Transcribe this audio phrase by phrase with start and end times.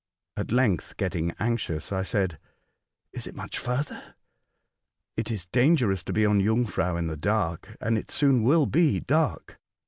[0.35, 2.39] At length, getting anxious, I said,
[3.13, 4.15] "Is it much further?
[5.15, 8.65] It is dangerous to be on Jung frau in the dark, and it soon will
[8.65, 9.59] be dark."